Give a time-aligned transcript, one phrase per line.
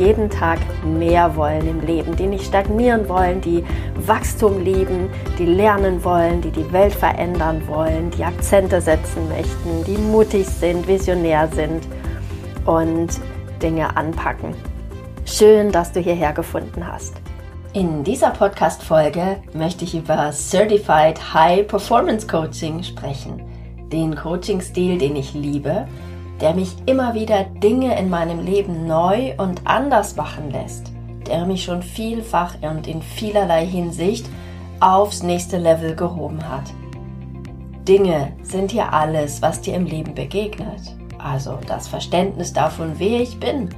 [0.00, 3.62] jeden Tag mehr wollen im Leben, die nicht stagnieren wollen, die
[4.06, 9.98] Wachstum lieben, die lernen wollen, die die Welt verändern wollen, die Akzente setzen möchten, die
[9.98, 11.86] mutig sind, visionär sind
[12.64, 13.08] und
[13.62, 14.54] Dinge anpacken.
[15.26, 17.20] Schön, dass du hierher gefunden hast.
[17.74, 23.42] In dieser Podcast-Folge möchte ich über Certified High Performance Coaching sprechen.
[23.92, 25.86] Den Coaching-Stil, den ich liebe
[26.40, 30.90] der mich immer wieder Dinge in meinem Leben neu und anders machen lässt,
[31.26, 34.26] der mich schon vielfach und in vielerlei Hinsicht
[34.80, 36.72] aufs nächste Level gehoben hat.
[37.86, 40.80] Dinge sind hier alles, was dir im Leben begegnet.
[41.18, 43.68] Also das Verständnis davon, wer ich bin.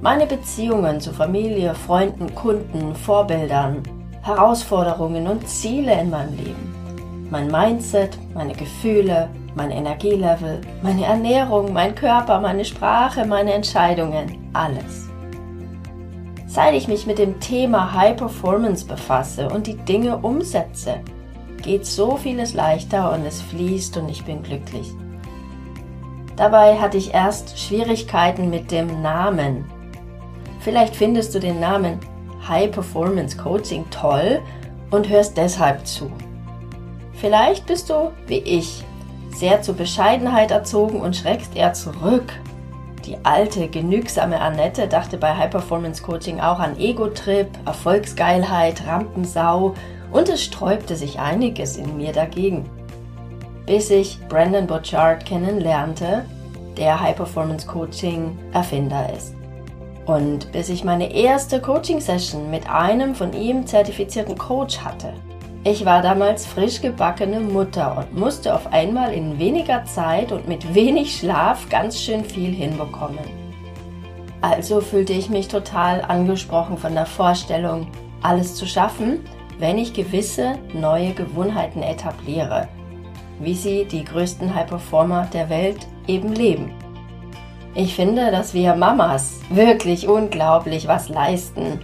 [0.00, 3.82] Meine Beziehungen zu Familie, Freunden, Kunden, Vorbildern,
[4.22, 7.28] Herausforderungen und Ziele in meinem Leben.
[7.30, 15.08] Mein Mindset, meine Gefühle, mein Energielevel, meine Ernährung, mein Körper, meine Sprache, meine Entscheidungen, alles.
[16.46, 21.00] Seit ich mich mit dem Thema High Performance befasse und die Dinge umsetze,
[21.62, 24.92] geht so vieles leichter und es fließt und ich bin glücklich.
[26.36, 29.64] Dabei hatte ich erst Schwierigkeiten mit dem Namen.
[30.60, 31.98] Vielleicht findest du den Namen
[32.48, 34.40] High Performance Coaching toll
[34.90, 36.10] und hörst deshalb zu.
[37.14, 38.84] Vielleicht bist du wie ich
[39.34, 42.32] sehr zur Bescheidenheit erzogen und schreckst eher zurück.
[43.04, 49.74] Die alte, genügsame Annette dachte bei High Performance Coaching auch an Ego-Trip, Erfolgsgeilheit, Rampensau
[50.10, 52.64] und es sträubte sich einiges in mir dagegen.
[53.66, 56.24] Bis ich Brandon Bouchard kennenlernte,
[56.76, 59.34] der High Performance Coaching Erfinder ist.
[60.06, 65.14] Und bis ich meine erste Coaching-Session mit einem von ihm zertifizierten Coach hatte.
[65.66, 70.74] Ich war damals frisch gebackene Mutter und musste auf einmal in weniger Zeit und mit
[70.74, 73.24] wenig Schlaf ganz schön viel hinbekommen.
[74.42, 77.86] Also fühlte ich mich total angesprochen von der Vorstellung,
[78.20, 79.20] alles zu schaffen,
[79.58, 82.68] wenn ich gewisse neue Gewohnheiten etabliere,
[83.40, 86.72] wie sie die größten High Performer der Welt eben leben.
[87.74, 91.80] Ich finde, dass wir Mamas wirklich unglaublich was leisten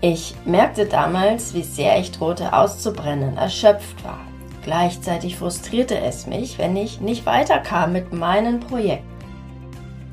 [0.00, 4.20] ich merkte damals, wie sehr ich drohte auszubrennen, erschöpft war.
[4.62, 9.06] Gleichzeitig frustrierte es mich, wenn ich nicht weiterkam mit meinen Projekten.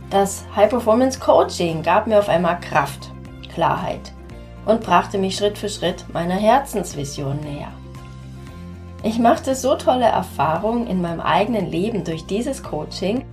[0.10, 3.12] Das High Performance Coaching gab mir auf einmal Kraft,
[3.54, 4.14] Klarheit
[4.66, 7.72] und brachte mich Schritt für Schritt meiner Herzensvision näher.
[9.04, 13.24] Ich machte so tolle Erfahrungen in meinem eigenen Leben durch dieses Coaching,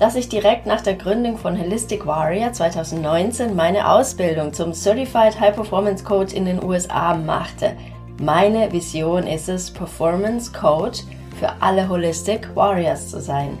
[0.00, 5.54] dass ich direkt nach der Gründung von Holistic Warrior 2019 meine Ausbildung zum Certified High
[5.54, 7.76] Performance Coach in den USA machte.
[8.18, 11.00] Meine Vision ist es, Performance Coach
[11.38, 13.58] für alle Holistic Warriors zu sein.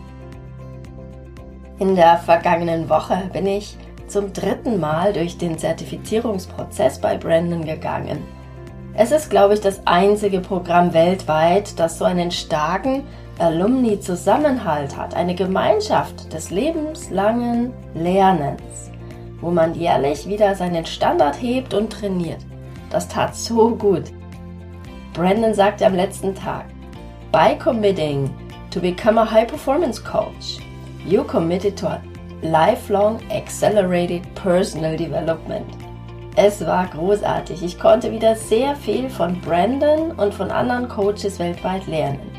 [1.78, 3.76] In der vergangenen Woche bin ich
[4.08, 8.24] zum dritten Mal durch den Zertifizierungsprozess bei Brandon gegangen.
[8.94, 13.02] Es ist, glaube ich, das einzige Programm weltweit, das so einen starken
[13.40, 18.90] Alumni-Zusammenhalt hat, eine Gemeinschaft des lebenslangen Lernens,
[19.40, 22.40] wo man jährlich wieder seinen Standard hebt und trainiert.
[22.90, 24.04] Das tat so gut.
[25.14, 26.66] Brandon sagte am letzten Tag,
[27.32, 28.28] By committing
[28.70, 30.58] to become a high performance coach,
[31.06, 32.02] you committed to a
[32.42, 35.66] lifelong accelerated personal development.
[36.36, 37.62] Es war großartig.
[37.62, 42.29] Ich konnte wieder sehr viel von Brandon und von anderen Coaches weltweit lernen.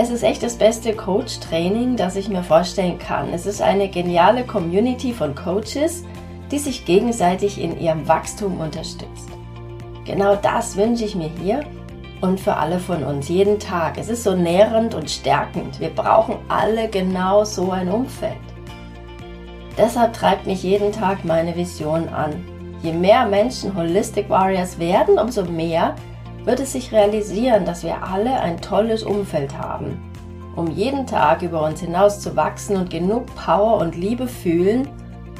[0.00, 3.32] Es ist echt das beste Coach-Training, das ich mir vorstellen kann.
[3.34, 6.04] Es ist eine geniale Community von Coaches,
[6.52, 9.28] die sich gegenseitig in ihrem Wachstum unterstützt.
[10.04, 11.64] Genau das wünsche ich mir hier
[12.20, 13.98] und für alle von uns jeden Tag.
[13.98, 15.80] Es ist so nährend und stärkend.
[15.80, 18.36] Wir brauchen alle genau so ein Umfeld.
[19.76, 22.44] Deshalb treibt mich jeden Tag meine Vision an.
[22.84, 25.96] Je mehr Menschen Holistic Warriors werden, umso mehr
[26.44, 30.00] wird es sich realisieren, dass wir alle ein tolles Umfeld haben,
[30.56, 34.88] um jeden Tag über uns hinaus zu wachsen und genug Power und Liebe fühlen,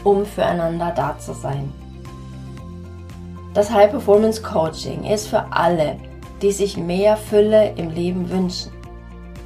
[0.04, 1.72] um füreinander da zu sein.
[3.54, 5.96] Das High Performance Coaching ist für alle,
[6.42, 8.70] die sich mehr Fülle im Leben wünschen.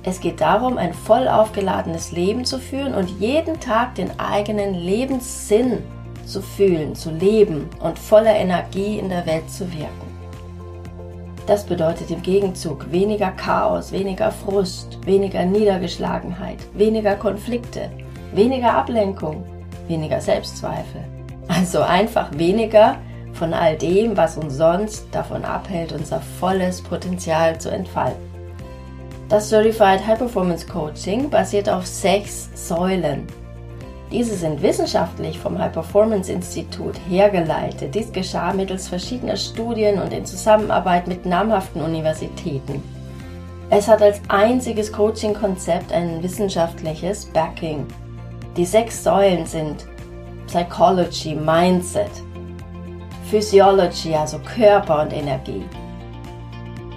[0.04, 5.78] Es geht darum, ein voll aufgeladenes Leben zu führen und jeden Tag den eigenen Lebenssinn
[6.26, 10.11] zu fühlen, zu leben und voller Energie in der Welt zu wirken.
[11.46, 17.90] Das bedeutet im Gegenzug weniger Chaos, weniger Frust, weniger Niedergeschlagenheit, weniger Konflikte,
[18.32, 19.44] weniger Ablenkung,
[19.88, 21.02] weniger Selbstzweifel.
[21.48, 22.96] Also einfach weniger
[23.32, 28.22] von all dem, was uns sonst davon abhält, unser volles Potenzial zu entfalten.
[29.28, 33.26] Das Certified High Performance Coaching basiert auf sechs Säulen.
[34.12, 37.94] Diese sind wissenschaftlich vom High Performance Institut hergeleitet.
[37.94, 42.82] Dies geschah mittels verschiedener Studien und in Zusammenarbeit mit namhaften Universitäten.
[43.70, 47.86] Es hat als einziges Coaching-Konzept ein wissenschaftliches Backing.
[48.54, 49.86] Die sechs Säulen sind
[50.46, 52.10] Psychology, Mindset,
[53.30, 55.64] Physiology, also Körper und Energie,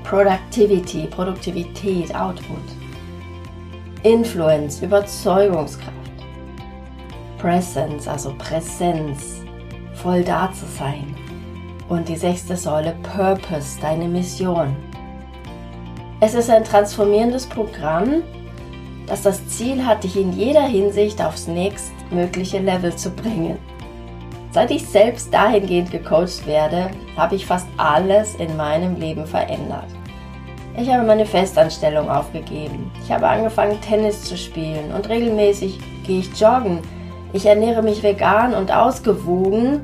[0.03, 2.57] Productivity, Produktivität, Output,
[4.03, 6.04] Influence, Überzeugungskraft,
[7.45, 9.44] Presence, also Präsenz,
[9.94, 11.15] voll da zu sein.
[11.88, 14.75] Und die sechste Säule, Purpose, deine Mission.
[16.21, 18.24] Es ist ein transformierendes Programm,
[19.06, 23.59] das das Ziel hat, dich in jeder Hinsicht aufs nächstmögliche Level zu bringen.
[24.50, 29.86] Seit ich selbst dahingehend gecoacht werde, habe ich fast alles in meinem Leben verändert.
[30.75, 32.89] Ich habe meine Festanstellung aufgegeben.
[33.03, 35.77] Ich habe angefangen, Tennis zu spielen und regelmäßig
[36.07, 36.80] gehe ich joggen.
[37.35, 39.81] Ich ernähre mich vegan und ausgewogen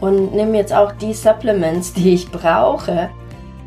[0.00, 3.10] und nehme jetzt auch die Supplements, die ich brauche.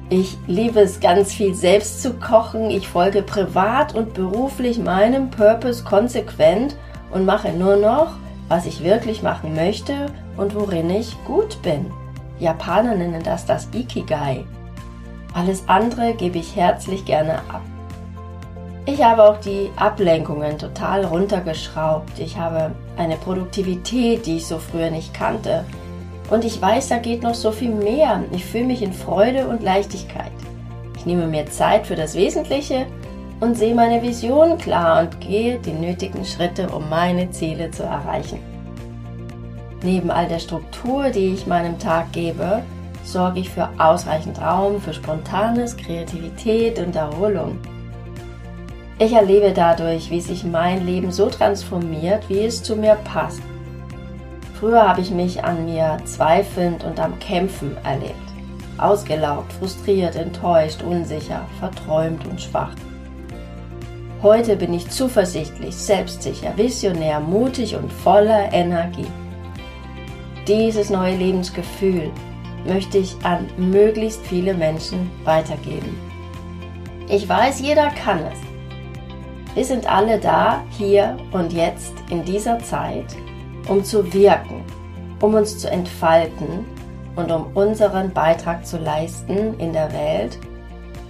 [0.10, 2.72] Ich liebe es ganz viel selbst zu kochen.
[2.72, 6.76] Ich folge privat und beruflich meinem Purpose konsequent
[7.12, 8.14] und mache nur noch,
[8.48, 11.92] was ich wirklich machen möchte und worin ich gut bin.
[12.40, 14.46] Japaner nennen das das Ikigai.
[15.36, 17.62] Alles andere gebe ich herzlich gerne ab.
[18.90, 22.20] Ich habe auch die Ablenkungen total runtergeschraubt.
[22.20, 25.66] Ich habe eine Produktivität, die ich so früher nicht kannte.
[26.30, 28.24] Und ich weiß, da geht noch so viel mehr.
[28.32, 30.32] Ich fühle mich in Freude und Leichtigkeit.
[30.96, 32.86] Ich nehme mir Zeit für das Wesentliche
[33.42, 38.40] und sehe meine Vision klar und gehe die nötigen Schritte, um meine Ziele zu erreichen.
[39.84, 42.64] Neben all der Struktur, die ich meinem Tag gebe,
[43.04, 47.60] sorge ich für ausreichend Raum für Spontanes, Kreativität und Erholung.
[49.00, 53.42] Ich erlebe dadurch, wie sich mein Leben so transformiert, wie es zu mir passt.
[54.60, 58.16] Früher habe ich mich an mir zweifelnd und am Kämpfen erlebt.
[58.80, 62.74] Ausgelaugt, frustriert, enttäuscht, unsicher, verträumt und schwach.
[64.24, 69.06] Heute bin ich zuversichtlich, selbstsicher, visionär, mutig und voller Energie.
[70.48, 72.10] Dieses neue Lebensgefühl
[72.66, 75.96] möchte ich an möglichst viele Menschen weitergeben.
[77.08, 78.47] Ich weiß, jeder kann es.
[79.58, 83.08] Wir sind alle da, hier und jetzt in dieser Zeit,
[83.68, 84.64] um zu wirken,
[85.20, 86.64] um uns zu entfalten
[87.16, 90.38] und um unseren Beitrag zu leisten in der Welt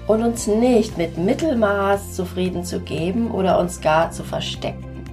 [0.07, 5.03] und uns nicht mit Mittelmaß zufrieden zu geben oder uns gar zu verstecken.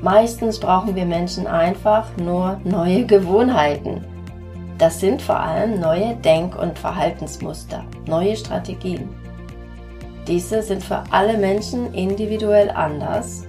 [0.00, 4.04] Meistens brauchen wir Menschen einfach nur neue Gewohnheiten
[4.76, 9.08] das sind vor allem neue Denk- und Verhaltensmuster, neue Strategien.
[10.26, 13.46] Diese sind für alle Menschen individuell anders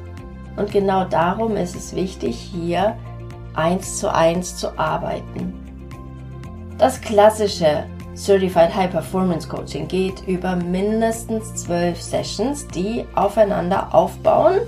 [0.57, 2.95] und genau darum ist es wichtig, hier
[3.53, 5.53] eins zu eins zu arbeiten.
[6.77, 7.85] Das klassische
[8.15, 14.59] Certified High Performance Coaching geht über mindestens zwölf Sessions, die aufeinander aufbauen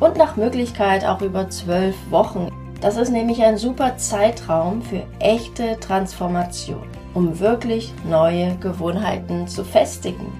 [0.00, 2.48] und nach Möglichkeit auch über zwölf Wochen
[2.80, 6.82] das ist nämlich ein super Zeitraum für echte Transformation,
[7.12, 10.32] um wirklich neue Gewohnheiten zu festigen.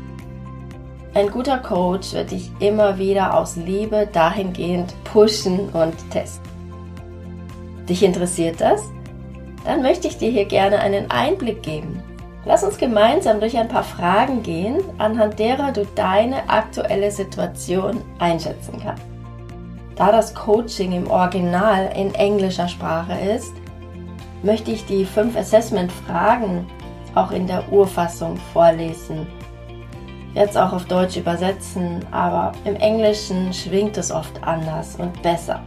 [1.12, 6.48] Ein guter Coach wird dich immer wieder aus Liebe dahingehend pushen und testen.
[7.88, 8.84] Dich interessiert das?
[9.64, 12.00] Dann möchte ich dir hier gerne einen Einblick geben.
[12.44, 18.80] Lass uns gemeinsam durch ein paar Fragen gehen, anhand derer du deine aktuelle Situation einschätzen
[18.80, 19.02] kannst.
[19.96, 23.52] Da das Coaching im Original in englischer Sprache ist,
[24.44, 26.66] möchte ich die fünf Assessment-Fragen
[27.16, 29.26] auch in der Urfassung vorlesen.
[30.34, 35.60] Jetzt auch auf Deutsch übersetzen, aber im Englischen schwingt es oft anders und besser.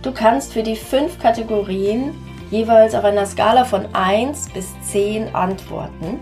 [0.00, 2.14] Du kannst für die fünf Kategorien
[2.50, 6.18] jeweils auf einer Skala von 1 bis 10 antworten,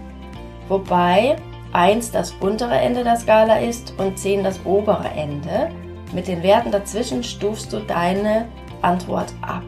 [0.69, 1.37] wobei
[1.73, 5.71] 1 das untere Ende der Skala ist und 10 das obere Ende.
[6.13, 8.47] Mit den Werten dazwischen stufst du deine
[8.83, 9.63] Antwort ab.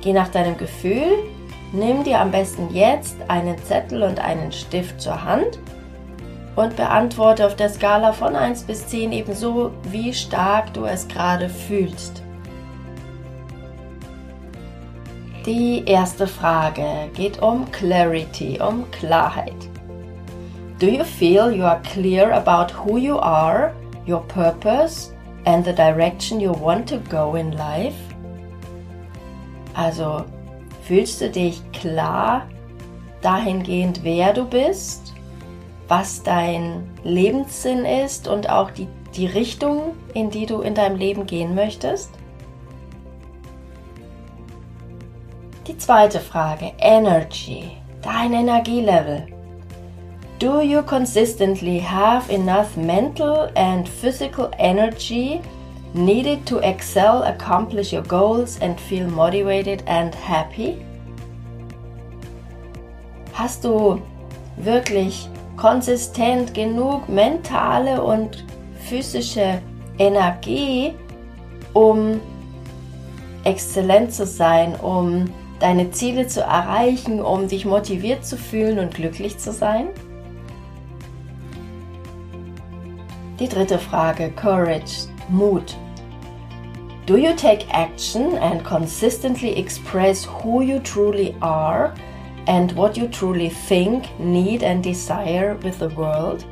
[0.00, 1.24] Geh nach deinem Gefühl,
[1.72, 5.58] nimm dir am besten jetzt einen Zettel und einen Stift zur Hand
[6.60, 11.48] und beantworte auf der Skala von 1 bis 10 ebenso, wie stark du es gerade
[11.48, 12.22] fühlst.
[15.46, 19.68] Die erste Frage geht um Clarity, um Klarheit.
[20.78, 23.72] Do you feel you are clear about who you are,
[24.06, 25.14] your purpose
[25.46, 27.96] and the direction you want to go in life?
[29.74, 30.24] Also,
[30.82, 32.42] fühlst du dich klar
[33.22, 35.09] dahingehend, wer du bist,
[35.90, 41.26] was dein Lebenssinn ist und auch die, die Richtung, in die du in deinem Leben
[41.26, 42.12] gehen möchtest?
[45.66, 49.26] Die zweite Frage, Energy, dein Energielevel.
[50.38, 55.40] Do you consistently have enough mental and physical energy
[55.92, 60.76] needed to excel, accomplish your goals and feel motivated and happy?
[63.32, 64.00] Hast du
[64.56, 65.28] wirklich
[65.60, 68.46] konsistent genug mentale und
[68.88, 69.60] physische
[69.98, 70.94] Energie,
[71.74, 72.18] um
[73.44, 75.26] exzellent zu sein, um
[75.60, 79.88] deine Ziele zu erreichen, um dich motiviert zu fühlen und glücklich zu sein?
[83.38, 85.76] Die dritte Frage, Courage, Mut.
[87.06, 91.92] Do you take action and consistently express who you truly are
[92.46, 96.44] and what you truly think, need and desire with the world?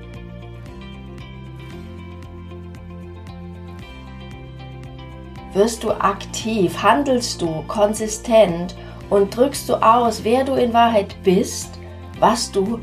[5.55, 8.77] Wirst du aktiv, handelst du konsistent
[9.11, 11.79] und drückst du aus, wer du in Wahrheit bist,
[12.21, 12.81] was du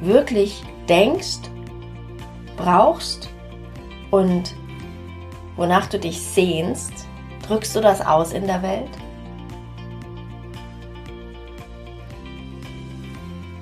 [0.00, 1.50] wirklich denkst
[2.56, 3.30] brauchst
[4.10, 4.54] und
[5.56, 6.92] wonach du dich sehnst,
[7.46, 8.90] drückst du das aus in der Welt?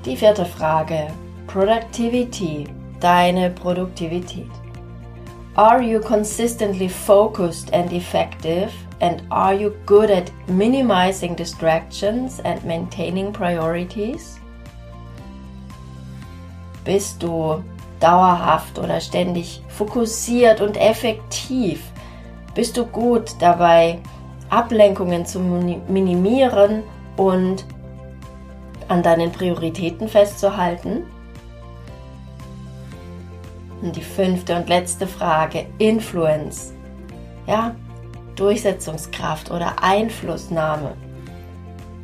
[0.07, 1.09] Die vierte Frage.
[1.49, 2.69] Productivity.
[3.01, 4.47] Deine Produktivität.
[5.57, 8.71] Are you consistently focused and effective?
[9.01, 14.39] And are you good at minimizing distractions and maintaining priorities?
[16.85, 17.65] Bist du
[17.99, 21.83] dauerhaft oder ständig fokussiert und effektiv?
[22.55, 23.99] Bist du gut dabei,
[24.51, 26.85] Ablenkungen zu minimieren
[27.17, 27.65] und
[28.89, 31.05] an deinen Prioritäten festzuhalten?
[33.83, 36.73] Und die fünfte und letzte Frage, Influence.
[37.47, 37.75] Ja,
[38.37, 40.93] Durchsetzungskraft oder Einflussnahme.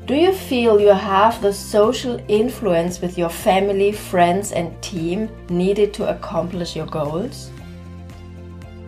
[0.07, 5.95] Do you feel you have the social influence with your family, friends and team needed
[5.95, 7.53] to accomplish your goals?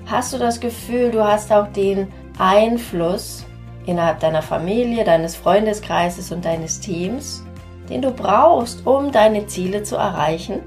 [0.07, 2.09] Hast du das Gefühl, du hast auch den
[2.39, 3.45] Einfluss
[3.87, 7.44] innerhalb deiner Familie, deines Freundeskreises und deines Teams,
[7.89, 10.61] den du brauchst, um deine Ziele zu erreichen?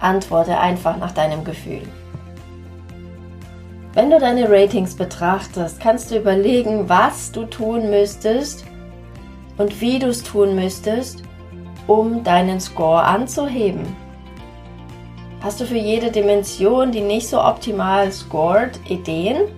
[0.00, 1.82] Antworte einfach nach deinem Gefühl.
[3.92, 8.64] Wenn du deine Ratings betrachtest, kannst du überlegen, was du tun müsstest
[9.58, 11.22] und wie du es tun müsstest,
[11.86, 13.84] um deinen Score anzuheben.
[15.42, 19.48] Hast du für jede Dimension, die nicht so optimal scored, Ideen?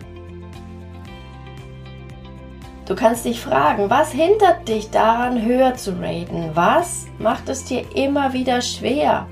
[2.93, 6.51] Du kannst dich fragen, was hindert dich daran, höher zu raten?
[6.53, 9.27] Was macht es dir immer wieder schwer?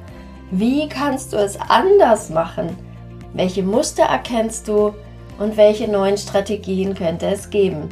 [0.51, 2.75] Wie kannst du es anders machen?
[3.35, 4.95] Welche Muster erkennst du
[5.39, 7.91] und welche neuen Strategien könnte es geben?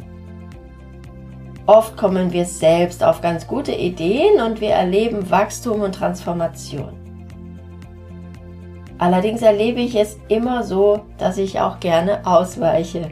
[1.67, 6.93] Oft kommen wir selbst auf ganz gute Ideen und wir erleben Wachstum und Transformation.
[8.97, 13.11] Allerdings erlebe ich es immer so, dass ich auch gerne ausweiche.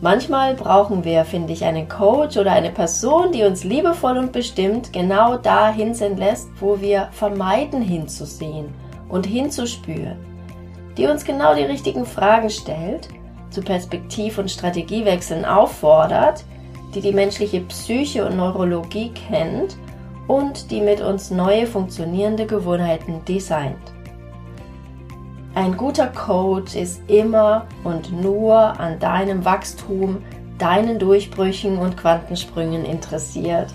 [0.00, 4.92] Manchmal brauchen wir, finde ich, einen Coach oder eine Person, die uns liebevoll und bestimmt
[4.92, 8.68] genau da hinsehen lässt, wo wir vermeiden hinzusehen
[9.08, 10.34] und hinzuspüren
[10.96, 13.08] die uns genau die richtigen Fragen stellt,
[13.50, 16.44] zu Perspektiv- und Strategiewechseln auffordert,
[16.94, 19.76] die die menschliche Psyche und Neurologie kennt
[20.28, 23.93] und die mit uns neue funktionierende Gewohnheiten designt.
[25.56, 30.20] Ein guter Coach ist immer und nur an deinem Wachstum,
[30.58, 33.72] deinen Durchbrüchen und Quantensprüngen interessiert.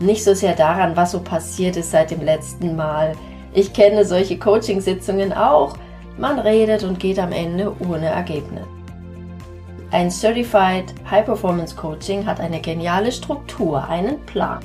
[0.00, 3.12] Nicht so sehr daran, was so passiert ist seit dem letzten Mal.
[3.54, 5.76] Ich kenne solche Coachingsitzungen auch,
[6.18, 8.64] man redet und geht am Ende ohne Ergebnis.
[9.92, 14.58] Ein Certified High Performance Coaching hat eine geniale Struktur, einen Plan,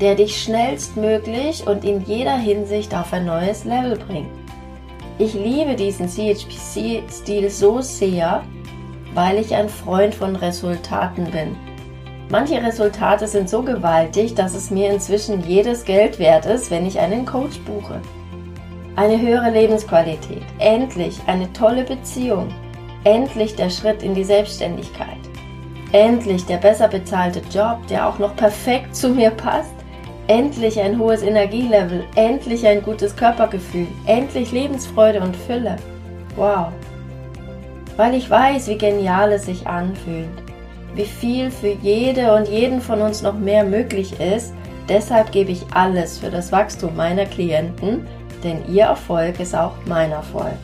[0.00, 4.39] der dich schnellstmöglich und in jeder Hinsicht auf ein neues Level bringt.
[5.20, 8.42] Ich liebe diesen CHPC-Stil so sehr,
[9.12, 11.54] weil ich ein Freund von Resultaten bin.
[12.30, 16.98] Manche Resultate sind so gewaltig, dass es mir inzwischen jedes Geld wert ist, wenn ich
[16.98, 18.00] einen Coach buche.
[18.96, 22.48] Eine höhere Lebensqualität, endlich eine tolle Beziehung,
[23.04, 25.20] endlich der Schritt in die Selbstständigkeit,
[25.92, 29.79] endlich der besser bezahlte Job, der auch noch perfekt zu mir passt,
[30.30, 35.74] endlich ein hohes Energielevel, endlich ein gutes Körpergefühl, endlich Lebensfreude und Fülle.
[36.36, 36.68] Wow.
[37.96, 40.28] Weil ich weiß, wie genial es sich anfühlt,
[40.94, 44.54] wie viel für jede und jeden von uns noch mehr möglich ist,
[44.88, 48.06] deshalb gebe ich alles für das Wachstum meiner Klienten,
[48.44, 50.58] denn ihr Erfolg ist auch mein Erfolg.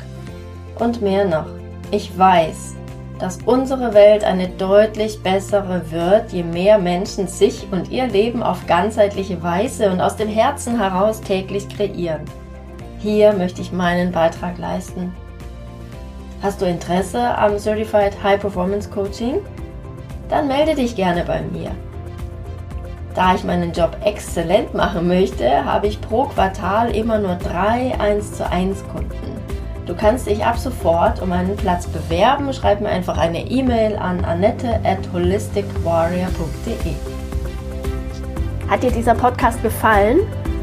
[0.78, 1.48] Und mehr noch,
[1.90, 2.76] ich weiß,
[3.18, 8.66] dass unsere Welt eine deutlich bessere wird, je mehr Menschen sich und ihr Leben auf
[8.66, 12.22] ganzheitliche Weise und aus dem Herzen heraus täglich kreieren.
[12.98, 15.14] Hier möchte ich meinen Beitrag leisten.
[16.42, 19.36] Hast du Interesse am Certified High Performance Coaching?
[20.28, 21.70] Dann melde dich gerne bei mir.
[23.14, 28.34] Da ich meinen Job exzellent machen möchte, habe ich pro Quartal immer nur drei 1
[28.34, 29.35] zu 1 Kunden.
[29.86, 32.52] Du kannst dich ab sofort um einen Platz bewerben.
[32.52, 36.94] Schreib mir einfach eine E-Mail an annette at holisticwarrior.de.
[38.68, 40.18] Hat dir dieser Podcast gefallen?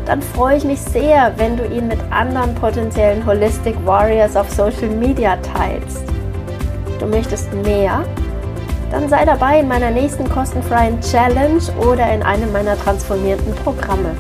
[0.06, 4.90] Dann freue ich mich sehr, wenn du ihn mit anderen potenziellen Holistic Warriors auf Social
[4.90, 6.04] Media teilst.
[7.00, 8.04] Du möchtest mehr?
[8.92, 14.12] Dann sei dabei in meiner nächsten kostenfreien Challenge oder in einem meiner transformierten Programme.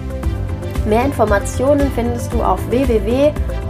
[0.86, 3.62] Mehr Informationen findest du auf www.holisticwarrior.de.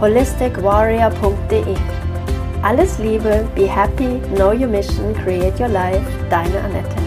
[2.62, 7.03] Alles Liebe, be happy, know your mission, create your life, deine Annette.